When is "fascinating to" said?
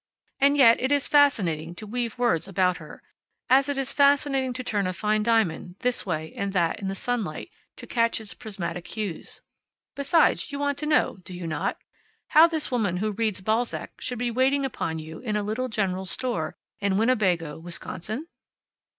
1.07-1.85, 3.93-4.63